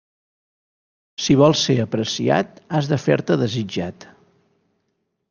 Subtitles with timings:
[1.25, 4.09] Si vols ser apreciat, has de fer-te desitjat.